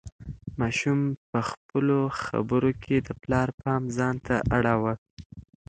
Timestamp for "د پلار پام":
3.07-3.81